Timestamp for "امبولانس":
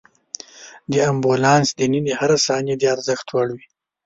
1.11-1.67